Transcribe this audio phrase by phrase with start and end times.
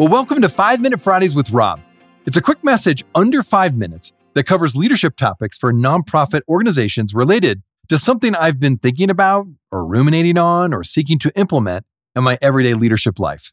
[0.00, 1.78] Well, welcome to 5 Minute Fridays with Rob.
[2.24, 7.62] It's a quick message under five minutes that covers leadership topics for nonprofit organizations related
[7.90, 11.84] to something I've been thinking about or ruminating on or seeking to implement
[12.16, 13.52] in my everyday leadership life.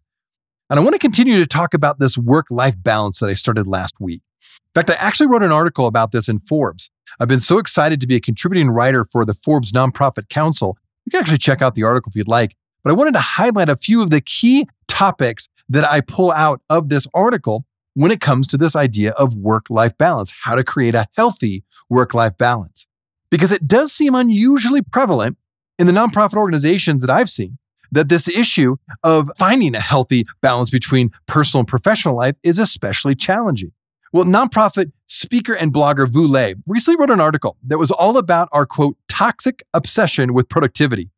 [0.69, 3.67] And I want to continue to talk about this work life balance that I started
[3.67, 4.21] last week.
[4.41, 6.89] In fact, I actually wrote an article about this in Forbes.
[7.19, 10.77] I've been so excited to be a contributing writer for the Forbes Nonprofit Council.
[11.03, 12.55] You can actually check out the article if you'd like.
[12.85, 16.61] But I wanted to highlight a few of the key topics that I pull out
[16.69, 20.63] of this article when it comes to this idea of work life balance, how to
[20.63, 22.87] create a healthy work life balance.
[23.31, 25.37] Because it does seem unusually prevalent
[25.79, 27.57] in the nonprofit organizations that I've seen
[27.91, 33.15] that this issue of finding a healthy balance between personal and professional life is especially
[33.15, 33.71] challenging.
[34.13, 38.49] Well, nonprofit speaker and blogger Vu Le recently wrote an article that was all about
[38.51, 41.09] our quote, toxic obsession with productivity,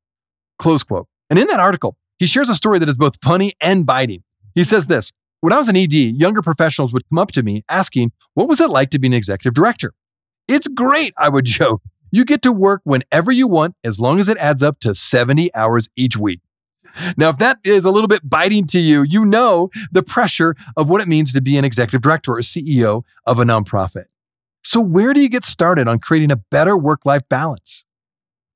[0.57, 1.07] close quote.
[1.29, 4.23] And in that article, he shares a story that is both funny and biting.
[4.59, 7.63] He says this When I was an ED, younger professionals would come up to me
[7.69, 9.93] asking, What was it like to be an executive director?
[10.49, 11.81] It's great, I would joke.
[12.11, 15.55] You get to work whenever you want as long as it adds up to 70
[15.55, 16.41] hours each week.
[17.15, 20.89] Now, if that is a little bit biting to you, you know the pressure of
[20.89, 24.07] what it means to be an executive director or CEO of a nonprofit.
[24.61, 27.85] So, where do you get started on creating a better work life balance?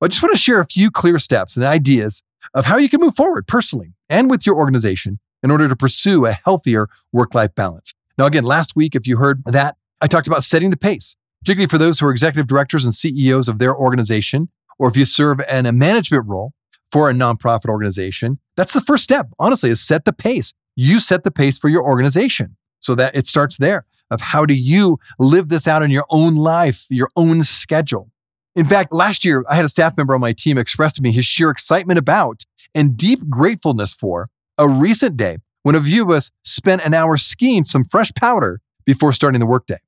[0.02, 3.00] I just want to share a few clear steps and ideas of how you can
[3.00, 7.54] move forward personally and with your organization in order to pursue a healthier work life
[7.54, 7.92] balance.
[8.16, 11.68] Now, again, last week, if you heard that, I talked about setting the pace, particularly
[11.68, 15.40] for those who are executive directors and CEOs of their organization, or if you serve
[15.48, 16.54] in a management role
[16.90, 18.38] for a nonprofit organization.
[18.56, 20.54] That's the first step, honestly, is set the pace.
[20.76, 24.54] You set the pace for your organization so that it starts there of how do
[24.54, 28.10] you live this out in your own life, your own schedule.
[28.56, 31.10] In fact, last year, I had a staff member on my team express to me
[31.12, 34.26] his sheer excitement about and deep gratefulness for
[34.58, 38.60] a recent day when a few of us spent an hour skiing some fresh powder
[38.84, 39.78] before starting the workday.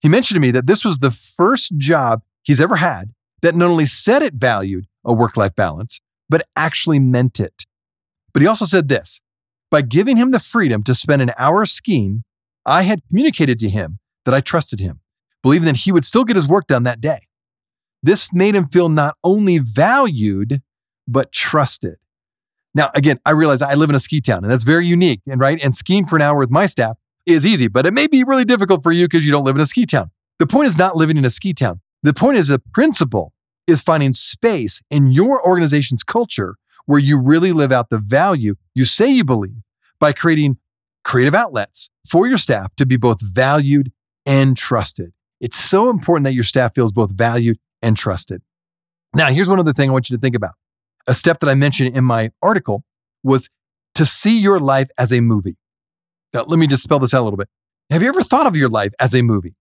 [0.00, 3.12] He mentioned to me that this was the first job he's ever had
[3.42, 7.66] that not only said it valued a work life balance, but actually meant it.
[8.32, 9.20] But he also said this
[9.70, 12.24] by giving him the freedom to spend an hour skiing,
[12.66, 15.00] I had communicated to him that I trusted him,
[15.42, 17.20] believing that he would still get his work done that day.
[18.02, 20.62] This made him feel not only valued,
[21.06, 21.96] but trusted.
[22.74, 25.20] Now, again, I realize I live in a ski town and that's very unique.
[25.26, 25.60] And right.
[25.62, 28.44] And skiing for an hour with my staff is easy, but it may be really
[28.44, 30.10] difficult for you because you don't live in a ski town.
[30.38, 31.80] The point is not living in a ski town.
[32.02, 33.32] The point is the principle
[33.66, 38.84] is finding space in your organization's culture where you really live out the value you
[38.84, 39.62] say you believe
[39.98, 40.56] by creating
[41.04, 43.92] creative outlets for your staff to be both valued
[44.26, 45.12] and trusted.
[45.40, 48.42] It's so important that your staff feels both valued and trusted.
[49.14, 50.54] Now, here's one other thing I want you to think about.
[51.06, 52.84] A step that I mentioned in my article
[53.22, 53.48] was
[53.94, 55.56] to see your life as a movie.
[56.32, 57.48] Now, let me just spell this out a little bit.
[57.90, 59.56] Have you ever thought of your life as a movie?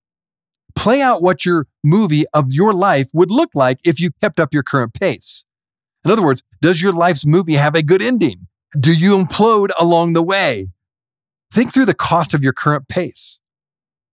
[0.76, 4.54] Play out what your movie of your life would look like if you kept up
[4.54, 5.46] your current pace.
[6.06, 8.48] In other words, does your life's movie have a good ending?
[8.80, 10.68] Do you implode along the way?
[11.52, 13.40] Think through the cost of your current pace.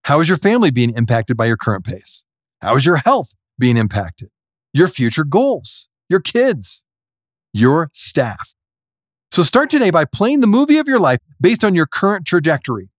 [0.03, 2.25] How is your family being impacted by your current pace?
[2.61, 4.29] How is your health being impacted?
[4.73, 6.83] Your future goals, your kids,
[7.57, 8.53] your staff.
[9.31, 12.89] So start today by playing the movie of your life based on your current trajectory,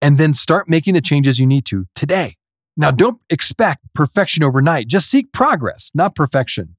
[0.00, 2.36] and then start making the changes you need to today.
[2.76, 4.88] Now, don't expect perfection overnight.
[4.88, 6.76] Just seek progress, not perfection.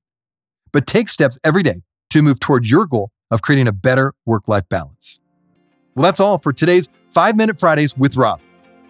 [0.71, 4.47] But take steps every day to move towards your goal of creating a better work
[4.47, 5.19] life balance.
[5.95, 8.41] Well, that's all for today's Five Minute Fridays with Rob.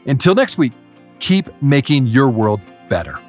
[0.06, 0.72] Until next week,
[1.20, 3.20] keep making your world better.